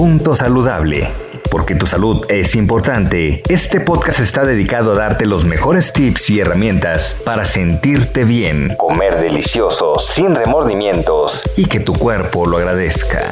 [0.00, 1.10] Punto saludable.
[1.50, 6.40] Porque tu salud es importante, este podcast está dedicado a darte los mejores tips y
[6.40, 13.30] herramientas para sentirte bien, comer delicioso, sin remordimientos y que tu cuerpo lo agradezca.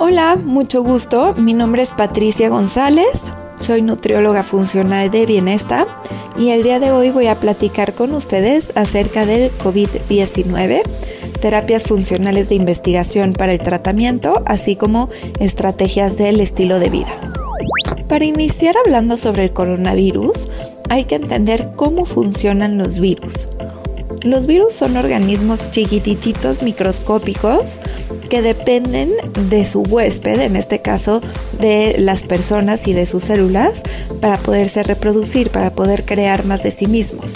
[0.00, 1.34] Hola, mucho gusto.
[1.34, 3.32] Mi nombre es Patricia González.
[3.60, 5.86] Soy nutrióloga funcional de Bienesta
[6.36, 10.82] y el día de hoy voy a platicar con ustedes acerca del COVID-19,
[11.40, 17.12] terapias funcionales de investigación para el tratamiento, así como estrategias del estilo de vida.
[18.08, 20.48] Para iniciar hablando sobre el coronavirus,
[20.88, 23.48] hay que entender cómo funcionan los virus.
[24.22, 27.78] Los virus son organismos chiquititos microscópicos
[28.28, 29.12] que dependen
[29.48, 31.22] de su huésped, en este caso
[31.58, 33.82] de las personas y de sus células,
[34.20, 37.34] para poderse reproducir, para poder crear más de sí mismos.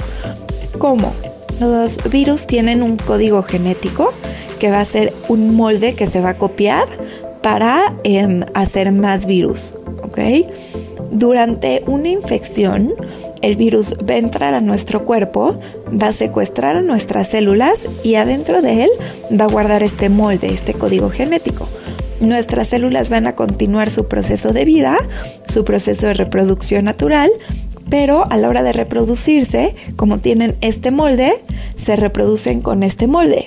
[0.79, 1.13] ¿Cómo?
[1.61, 4.13] Los virus tienen un código genético
[4.59, 6.87] que va a ser un molde que se va a copiar
[7.43, 9.75] para em, hacer más virus.
[10.03, 10.19] ¿ok?
[11.11, 12.95] Durante una infección,
[13.43, 15.59] el virus va a entrar a nuestro cuerpo,
[15.91, 18.91] va a secuestrar a nuestras células y adentro de él
[19.39, 21.69] va a guardar este molde, este código genético.
[22.21, 24.97] Nuestras células van a continuar su proceso de vida,
[25.49, 27.31] su proceso de reproducción natural,
[27.91, 31.35] pero a la hora de reproducirse, como tienen este molde,
[31.77, 33.47] se reproducen con este molde.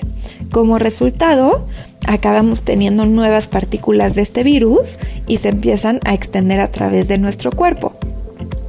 [0.51, 1.66] Como resultado,
[2.06, 7.17] acabamos teniendo nuevas partículas de este virus y se empiezan a extender a través de
[7.17, 7.97] nuestro cuerpo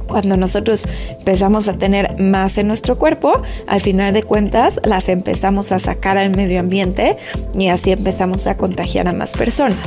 [0.09, 0.85] cuando nosotros
[1.17, 6.17] empezamos a tener más en nuestro cuerpo, al final de cuentas las empezamos a sacar
[6.17, 7.17] al medio ambiente
[7.57, 9.77] y así empezamos a contagiar a más personas.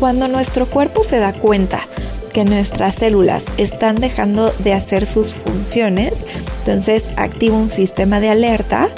[0.00, 1.80] Cuando nuestro cuerpo se da cuenta
[2.32, 6.26] que nuestras células están dejando de hacer sus funciones,
[6.60, 8.88] entonces activa un sistema de alerta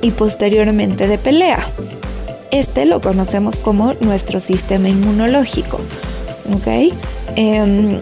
[0.00, 1.64] y posteriormente de pelea.
[2.50, 5.80] Este lo conocemos como nuestro sistema inmunológico.
[6.54, 6.94] ¿ok?
[7.36, 8.00] Em,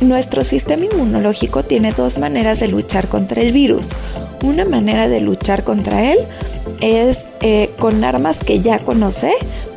[0.00, 3.88] nuestro sistema inmunológico tiene dos maneras de luchar contra el virus.
[4.42, 6.18] Una manera de luchar contra él
[6.80, 9.32] es eh, con armas que ya conoce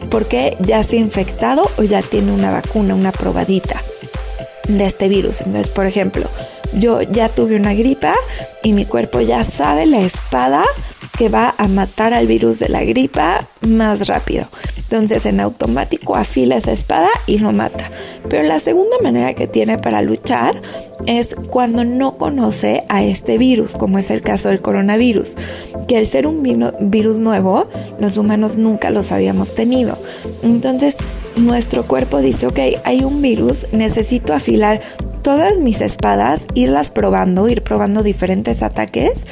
[0.10, 3.82] porque ya se ha infectado o ya tiene una vacuna, una probadita
[4.68, 5.42] de este virus.
[5.42, 6.28] Entonces, por ejemplo,
[6.74, 8.14] yo ya tuve una gripa
[8.64, 10.64] y mi cuerpo ya sabe la espada
[11.18, 14.48] que va a matar al virus de la gripa más rápido.
[14.90, 17.92] Entonces en automático afila esa espada y lo mata.
[18.28, 20.60] Pero la segunda manera que tiene para luchar
[21.06, 25.36] es cuando no conoce a este virus, como es el caso del coronavirus,
[25.88, 26.42] que al ser un
[26.80, 27.68] virus nuevo,
[28.00, 29.96] los humanos nunca los habíamos tenido.
[30.42, 30.98] Entonces
[31.36, 34.82] nuestro cuerpo dice, ok, hay un virus, necesito afilar
[35.22, 39.28] todas mis espadas, irlas probando, ir probando diferentes ataques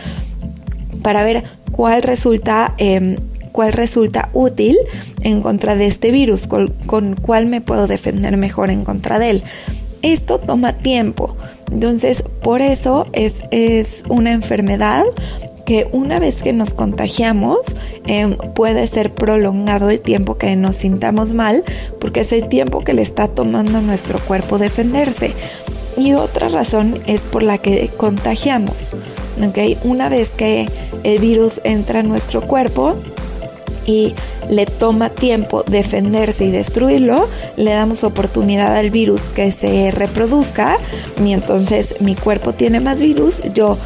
[1.02, 3.16] para ver cuál resulta, em,
[3.58, 4.78] cuál resulta útil
[5.24, 9.44] en contra de este virus, con, cuál me puedo defender mejor en contra de él.
[10.04, 11.36] Esto toma tiempo,
[11.72, 15.06] entonces por eso es, es una enfermedad
[15.66, 17.58] que una vez que nos contagiamos
[18.06, 21.64] em, puede ser prolongado el tiempo que nos sintamos mal
[22.00, 25.34] porque es el tiempo que le está tomando a nuestro cuerpo defenderse.
[25.98, 28.96] Y otra razón es por la que contagiamos.
[29.50, 29.80] ¿okay?
[29.84, 30.70] Una vez que
[31.04, 32.96] el virus entra a nuestro cuerpo
[33.88, 34.14] y
[34.52, 40.78] le toma tiempo defenderse y destruirlo, le damos oportunidad al virus que se reproduzca
[41.24, 43.78] y entonces mi cuerpo tiene más virus, yo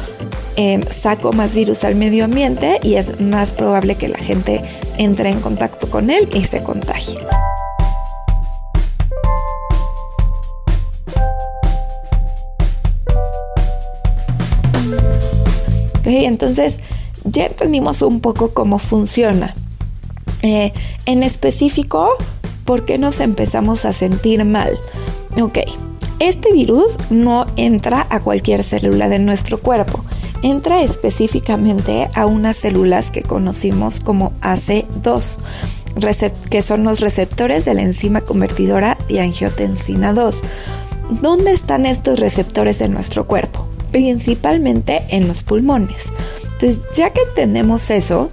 [0.56, 4.60] em, saco más virus al medio ambiente y es más probable que la gente
[4.98, 7.18] entre en contacto con él y se contagie.
[16.04, 16.80] Entonces,
[17.24, 19.54] ya entendimos un poco cómo funciona.
[20.42, 20.72] Eh,
[21.06, 22.10] en específico,
[22.64, 24.78] ¿por qué nos empezamos a sentir mal?
[25.40, 25.58] Ok,
[26.18, 30.04] este virus no entra a cualquier célula de nuestro cuerpo,
[30.42, 35.38] entra específicamente a unas células que conocimos como AC2.
[36.48, 40.42] que son los receptores de la enzima convertidora de angiotensina 2.
[41.20, 43.66] ¿Dónde están estos receptores en nuestro cuerpo?
[43.90, 46.12] Principalmente en los pulmones.
[46.44, 48.30] Entonces, ya que entendemos eso,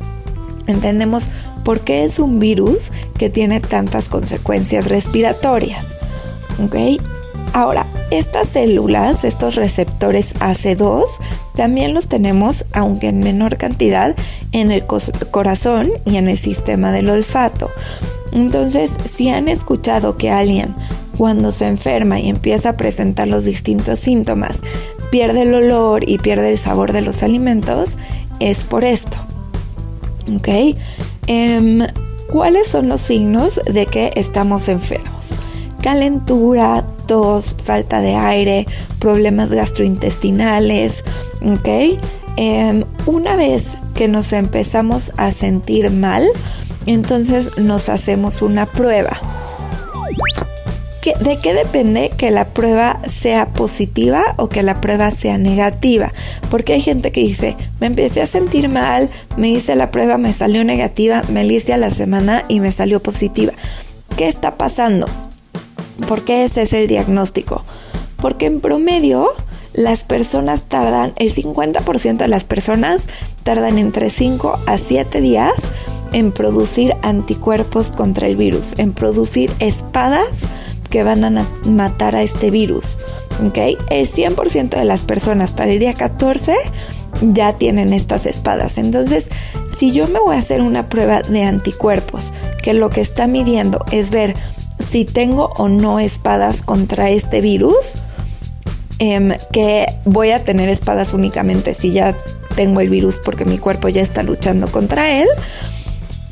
[0.67, 1.29] entendemos
[1.69, 5.85] por qué es un virus que tiene tantas consecuencias respiratorias.
[6.63, 6.99] ¿Ok?
[7.53, 11.05] Ahora, estas células, estos receptores AC2,
[11.53, 14.15] también los tenemos, aunque en menor cantidad,
[14.51, 17.69] en el corazón y en el sistema del olfato.
[18.31, 20.73] Entonces, si han escuchado que alguien
[21.19, 24.63] cuando se enferma y empieza a presentar los distintos síntomas,
[25.11, 27.99] pierde el olor y pierde el sabor de los alimentos,
[28.39, 29.19] es por esto.
[30.35, 30.49] ¿Ok?
[31.29, 31.85] Em,
[32.27, 35.33] ¿Cuáles son los signos de que estamos enfermos?
[35.81, 38.67] Calentura, tos, falta de aire,
[38.99, 41.03] problemas gastrointestinales,
[41.43, 41.99] ¿ok?
[42.35, 46.27] Em, una vez que nos empezamos a sentir mal,
[46.87, 49.19] entonces nos hacemos una prueba.
[51.19, 56.13] ¿De qué depende que la prueba sea positiva o que la prueba sea negativa?
[56.49, 60.33] Porque hay gente que dice, me empecé a sentir mal, me hice la prueba, me
[60.33, 63.53] salió negativa, me la hice a la semana y me salió positiva.
[64.17, 65.07] ¿Qué está pasando?
[66.07, 67.63] ¿Por qué ese es el diagnóstico?
[68.17, 69.29] Porque en promedio
[69.73, 73.07] las personas tardan, el 50% de las personas
[73.43, 75.53] tardan entre 5 a 7 días
[76.11, 80.47] en producir anticuerpos contra el virus, en producir espadas
[80.89, 82.97] que van a matar a este virus.
[83.45, 83.57] ¿ok?
[83.89, 86.55] El 100% de las personas para el día 14
[87.21, 88.77] ya tienen estas espadas.
[88.77, 89.27] Entonces,
[89.75, 92.31] si yo me voy a hacer una prueba de anticuerpos,
[92.61, 94.35] que lo que está midiendo es ver
[94.87, 97.93] si tengo o no espadas contra este virus,
[98.99, 102.15] em, que voy a tener espadas únicamente si ya
[102.55, 105.27] tengo el virus porque mi cuerpo ya está luchando contra él.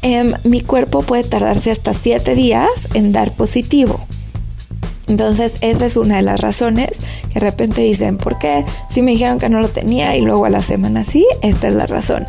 [0.02, 4.06] Em, mi cuerpo puede tardarse hasta 7 días en dar positivo.
[5.08, 7.00] Entonces, esa es una de las razones
[7.30, 8.66] que de repente dicen, ¿por qué?
[8.90, 11.74] Si me dijeron que no lo tenía y luego a la semana sí, esta es
[11.74, 12.26] la razón.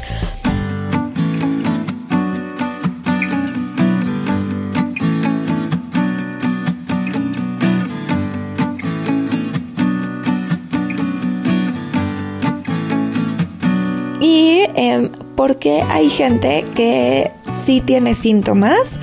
[14.20, 18.98] Y eh, porque hay gente que sí tiene síntomas,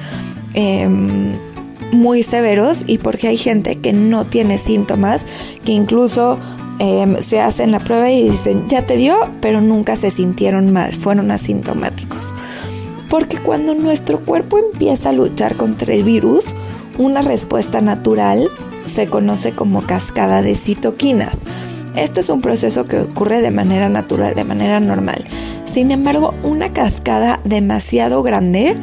[0.54, 1.33] em,
[1.95, 5.25] muy severos y porque hay gente que no tiene síntomas,
[5.63, 6.38] que incluso
[6.80, 10.95] em, se hacen la prueba y dicen, ya te dio, pero nunca se sintieron mal,
[10.95, 12.33] fueron asintomáticos.
[13.09, 16.45] Porque cuando nuestro cuerpo empieza a luchar contra el virus,
[16.97, 18.50] una respuesta natural
[18.86, 21.39] se conoce como cascada de citoquinas.
[21.95, 25.24] Esto es un proceso que ocurre de manera natural, de manera normal.
[25.65, 28.75] Sin embargo, una cascada demasiado grande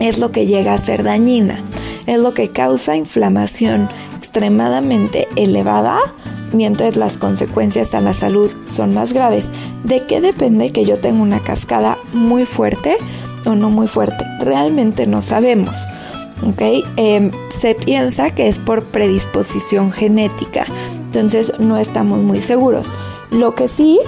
[0.00, 1.62] es lo que llega a ser dañina
[2.06, 5.98] es lo que causa inflamación extremadamente elevada
[6.52, 9.48] mientras las consecuencias a la salud son más graves.
[9.82, 12.96] ¿De qué depende que yo tenga una cascada muy fuerte
[13.44, 14.24] o no muy fuerte?
[14.40, 15.76] Realmente no sabemos.
[16.96, 20.66] Em, se piensa que es por predisposición genética,
[21.04, 22.92] entonces no estamos muy seguros.
[23.30, 23.98] Lo que sí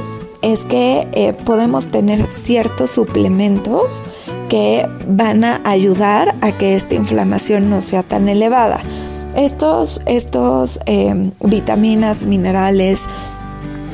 [0.42, 4.02] es que eh, podemos tener ciertos suplementos
[4.48, 8.80] que van a ayudar a que esta inflamación no sea tan elevada.
[9.34, 13.02] Estos, estos eh, vitaminas, minerales,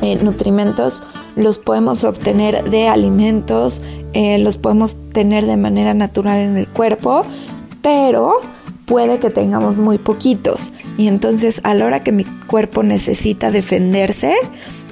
[0.01, 1.03] eh, nutrimentos
[1.35, 3.81] los podemos obtener de alimentos,
[4.13, 7.25] eh, los podemos tener de manera natural en el cuerpo,
[7.81, 8.35] pero
[8.85, 14.35] puede que tengamos muy poquitos y entonces a la hora que mi cuerpo necesita defenderse,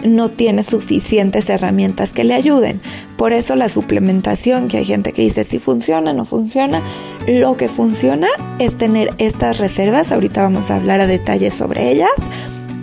[0.03, 2.81] no tiene suficientes herramientas que le ayuden.
[3.21, 6.81] Por eso la suplementación, que hay gente que dice si funciona, no funciona,
[7.27, 8.25] lo que funciona
[8.57, 12.09] es tener estas reservas, ahorita vamos a hablar a detalle sobre ellas,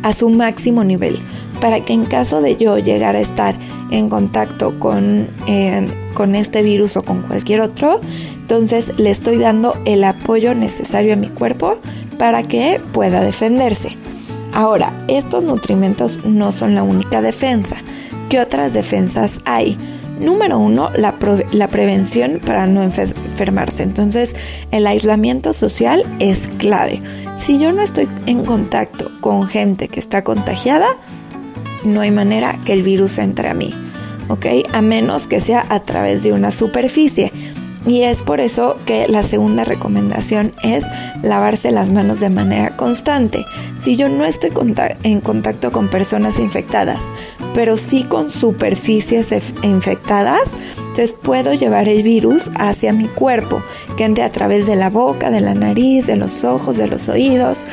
[0.04, 1.18] a su máximo nivel,
[1.60, 3.56] para que en caso de yo llegar a estar
[3.90, 8.00] en contacto con, eh, con este virus o con cualquier otro,
[8.36, 11.78] entonces le estoy dando el apoyo necesario a mi cuerpo
[12.16, 13.96] para que pueda defenderse.
[14.52, 17.78] Ahora, estos nutrimentos no son la única defensa.
[18.28, 19.76] ¿Qué otras defensas hay?
[20.20, 21.18] Número uno, la,
[21.68, 23.82] prevención para no enfermarse.
[23.82, 24.34] Entonces,
[24.70, 27.00] el aislamiento social es clave.
[27.38, 30.88] Si yo no estoy en contacto con gente que está contagiada,
[31.84, 33.74] no hay manera que el virus entre a mí.
[34.28, 34.46] ¿Ok?
[34.72, 37.32] A menos que sea a través de una superficie.
[37.86, 40.84] Y es por eso que la segunda recomendación es
[41.22, 43.46] lavarse las manos de manera constante.
[43.80, 44.52] Si yo no estoy
[45.04, 47.00] en contacto con personas infectadas,
[47.58, 49.34] pero sí con superficies
[49.64, 50.56] infectadas.
[50.76, 53.60] Entonces puedo llevar el virus hacia mi cuerpo,
[53.96, 57.08] que entre a través de la boca, de la nariz, de los ojos, de los
[57.08, 57.64] oídos.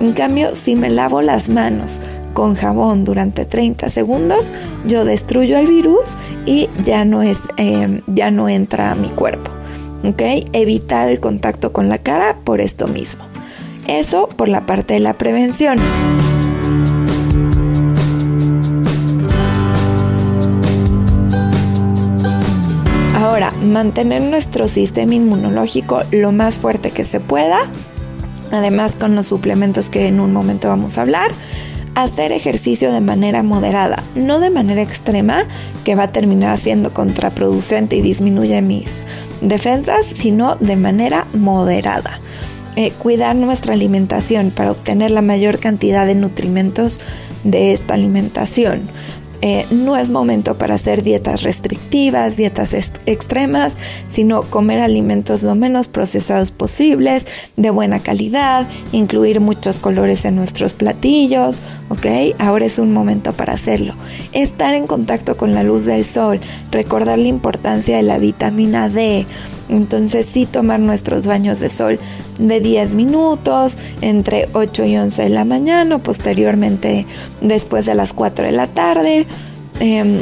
[0.00, 2.00] En cambio, si me lavo las manos
[2.32, 4.50] con jabón durante 30 segundos,
[4.86, 9.50] yo destruyo el virus y ya no, es, eh, ya no entra a mi cuerpo.
[10.04, 10.22] ¿Ok?
[10.54, 13.24] Evitar el contacto con la cara por esto mismo.
[13.88, 15.76] Eso por la parte de la prevención.
[23.34, 27.68] Ahora, mantener nuestro sistema inmunológico lo más fuerte que se pueda,
[28.52, 31.32] además con los suplementos que en un momento vamos a hablar,
[31.96, 35.48] hacer ejercicio de manera moderada, no de manera extrema,
[35.84, 39.04] que va a terminar siendo contraproducente y disminuye mis
[39.40, 42.20] defensas, sino de manera moderada.
[42.76, 47.00] Eh, cuidar nuestra alimentación para obtener la mayor cantidad de nutrimentos
[47.42, 48.82] de esta alimentación.
[49.46, 53.76] Eh, no es momento para hacer dietas restrictivas, dietas extremas,
[54.08, 60.72] sino comer alimentos lo menos procesados posibles, de buena calidad, incluir muchos colores en nuestros
[60.72, 61.60] platillos,
[61.90, 62.06] ¿ok?
[62.38, 63.94] Ahora es un momento para hacerlo.
[64.32, 69.26] Estar en contacto con la luz del sol, recordar la importancia de la vitamina D,
[69.68, 71.98] entonces sí tomar nuestros baños de sol
[72.38, 77.06] de 10 minutos, entre 8 y 11 de la mañana, o posteriormente
[77.40, 79.26] después de las 4 de la tarde.
[79.80, 80.18] Em,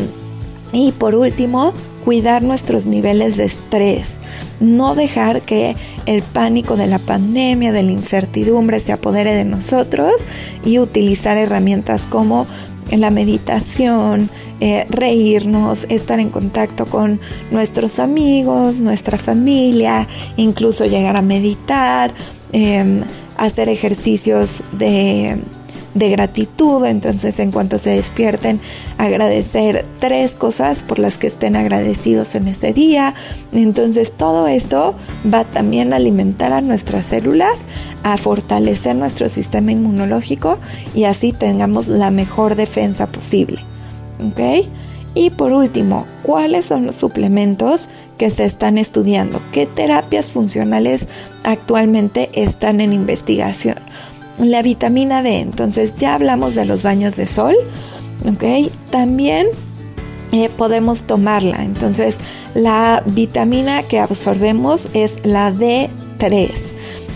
[0.73, 1.73] y por último,
[2.05, 4.19] cuidar nuestros niveles de estrés.
[4.61, 5.77] No dejar que
[6.07, 10.13] el pánico de la pandemia, de la incertidumbre se apodere de nosotros
[10.65, 12.47] y utilizar herramientas como
[12.91, 14.31] la meditación,
[14.65, 17.19] eh, reírnos, estar en contacto con
[17.51, 22.15] nuestros amigos, nuestra familia, incluso llegar a meditar,
[22.53, 23.03] em,
[23.39, 25.37] hacer ejercicios de,
[25.95, 28.61] de gratitud, entonces en cuanto se despierten,
[28.99, 33.15] agradecer tres cosas por las que estén agradecidos en ese día.
[33.51, 34.95] Entonces todo esto
[35.27, 37.59] va también a alimentar a nuestras células,
[38.05, 40.61] a fortalecer nuestro sistema inmunológico
[40.95, 43.72] y así tengamos la mejor defensa posible.
[45.15, 49.41] Y por último, ¿cuáles son los suplementos que se están estudiando?
[49.53, 51.09] ¿Qué terapias funcionales
[51.45, 53.77] actualmente están en investigación?
[54.39, 57.55] La vitamina D, entonces ya hablamos de los baños de sol,
[58.27, 58.71] ¿ok?
[58.91, 59.47] También
[60.33, 62.17] eh, podemos tomarla, entonces
[62.55, 66.51] la vitamina que absorbemos es la D3,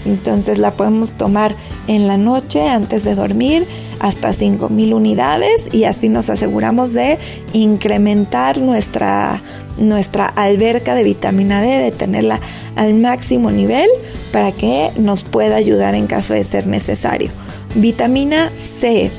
[0.05, 1.57] entonces la podemos tomar
[1.89, 3.67] en la noche antes de dormir
[4.01, 7.19] hasta 5.000 unidades y así nos aseguramos de
[7.53, 9.43] incrementar nuestra,
[9.79, 12.41] nuestra alberca de vitamina D, de tenerla
[12.77, 13.89] al máximo nivel
[14.33, 17.31] para que nos pueda ayudar en caso de ser necesario.
[17.75, 19.11] Vitamina C.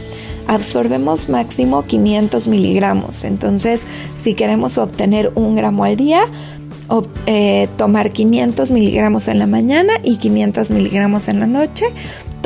[0.48, 6.22] Absorbemos máximo 500 miligramos, entonces si queremos obtener un gramo al día,
[7.26, 11.86] eh, tomar 500 miligramos en la mañana y 500 miligramos en la noche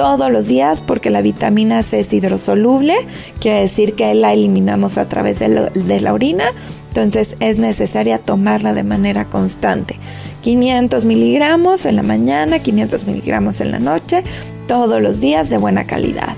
[0.01, 2.95] todos los días porque la vitamina C es hidrosoluble,
[3.39, 6.45] quiere decir que la eliminamos a través de, la orina,
[6.87, 9.99] entonces es necesaria tomarla de manera constante.
[10.41, 14.23] 500 miligramos en la mañana, 500 miligramos en la noche,
[14.67, 16.33] todos los días de buena calidad.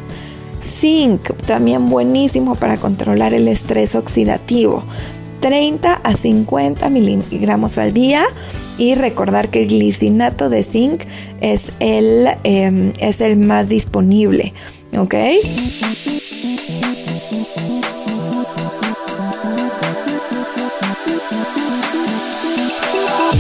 [0.61, 4.83] Zinc, también buenísimo para controlar el estrés oxidativo.
[5.39, 8.25] 30 a 50 miligramos al día
[8.77, 11.03] y recordar que el glicinato de zinc
[11.43, 14.53] es el, em, es el más disponible,
[14.97, 15.13] ¿ok?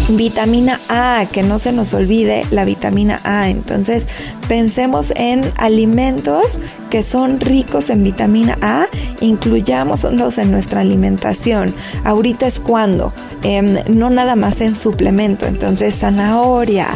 [0.09, 3.49] Vitamina A, que no se nos olvide la vitamina A.
[3.49, 4.09] Entonces,
[4.49, 8.87] pensemos en alimentos que son ricos en vitamina A,
[9.21, 11.73] incluyámoslos en nuestra alimentación.
[12.03, 15.45] Ahorita es cuando, em, no nada más en suplemento.
[15.45, 16.89] Entonces, zanahoria,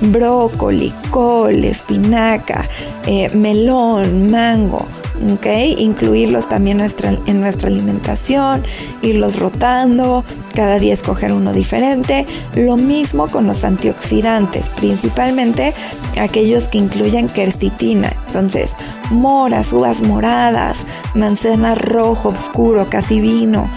[0.00, 2.68] brócoli, col, espinaca,
[3.06, 4.86] eh, melón, mango.
[5.78, 8.64] Incluirlos también en nuestra alimentación,
[9.00, 10.24] irlos rotando,
[10.54, 12.26] cada día escoger uno diferente.
[12.56, 15.72] Lo mismo con los antioxidantes, principalmente
[16.20, 18.12] aquellos que incluyen quercitina.
[18.26, 18.74] Entonces,
[19.10, 20.84] moras, uvas moradas,
[21.14, 23.70] manzana rojo oscuro, casi vino,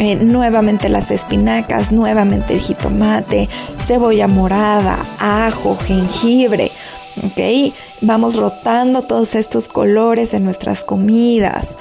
[0.00, 3.50] eh, nuevamente las espinacas, nuevamente el jitomate,
[3.86, 6.70] cebolla morada, ajo, jengibre.
[7.22, 7.74] ¿ok?
[8.00, 11.76] Vamos rotando todos estos colores en nuestras comidas.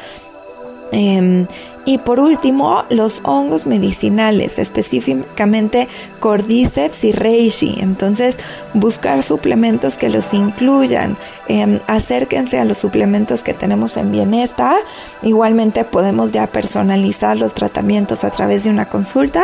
[0.91, 1.46] Em,
[1.89, 5.88] Y por último, los hongos medicinales, específicamente
[6.19, 7.77] Cordyceps y Reishi.
[7.79, 8.38] Entonces,
[8.75, 11.17] buscar suplementos que los incluyan.
[11.48, 14.77] Em, acérquense a los suplementos que tenemos en Bienesta.
[15.24, 19.43] Igualmente podemos ya personalizar los tratamientos a través de una consulta,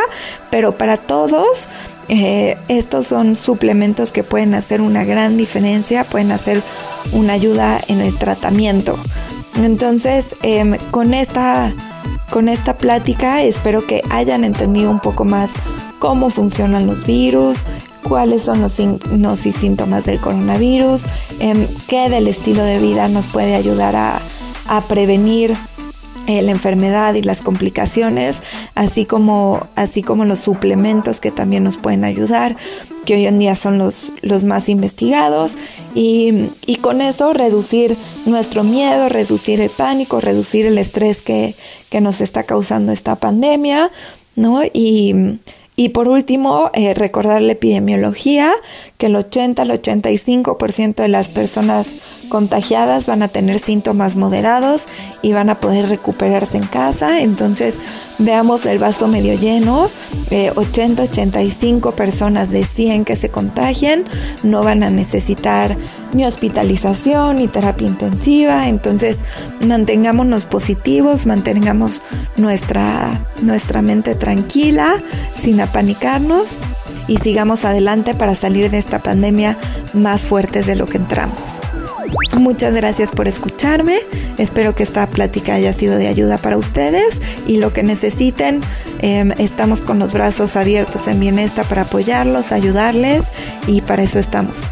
[0.52, 1.68] pero para todos
[2.10, 6.62] eh, estos son suplementos que pueden hacer una gran diferencia, pueden hacer
[7.12, 9.00] una ayuda en el tratamiento.
[9.58, 11.74] Entonces, em, con, esta,
[12.30, 15.50] con esta plática espero que hayan entendido un poco más
[16.00, 17.64] cómo funcionan los virus,
[18.04, 21.04] cuáles son los signos y síntomas del coronavirus,
[21.40, 24.22] em, qué del estilo de vida nos puede ayudar a,
[24.90, 25.56] prevenir
[26.26, 28.42] eh, la enfermedad y las complicaciones,
[28.74, 32.56] así como, así como los suplementos que también nos pueden ayudar,
[33.06, 35.58] que hoy en día son los, los más investigados,
[35.94, 37.96] y, y, con eso reducir
[38.26, 41.56] nuestro miedo, reducir el pánico, reducir el estrés que,
[41.90, 43.92] que nos está causando esta pandemia,
[44.36, 44.62] ¿no?
[44.66, 45.40] Y,
[45.78, 48.54] y por último, eh, recordar la epidemiología,
[48.98, 51.88] que el 80 al 85% de las personas
[52.30, 54.88] contagiadas van a tener síntomas moderados
[55.22, 57.20] y van a poder recuperarse en casa.
[57.22, 57.76] Entonces,
[58.20, 59.90] veamos el vaso medio lleno.
[60.30, 64.06] 80-85 eh, personas de 100 que se contagien
[64.42, 65.78] no van a necesitar
[66.14, 68.68] ni hospitalización ni terapia intensiva.
[68.68, 69.18] Entonces,
[69.66, 72.02] mantengámonos positivos, mantengamos
[72.38, 74.96] nuestra, nuestra mente tranquila,
[75.36, 76.60] sin apanicarnos
[77.08, 79.58] y sigamos adelante para salir de esta pandemia
[79.94, 81.62] más fuertes de lo que entramos.
[82.40, 84.00] Muchas gracias por escucharme.
[84.38, 88.62] Espero que esta plática haya sido de ayuda para ustedes y lo que necesiten,
[89.00, 93.26] em, estamos con los brazos abiertos en Bienesta para apoyarlos, ayudarles
[93.68, 94.70] y para eso estamos.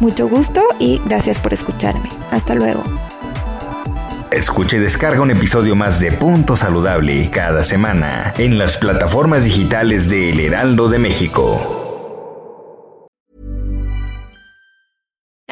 [0.00, 2.08] Mucho gusto y gracias por escucharme.
[2.30, 2.84] Hasta luego.
[4.30, 10.08] Escuche y descarga un episodio más de Punto Saludable cada semana en las plataformas digitales
[10.08, 11.77] de El Heraldo de México.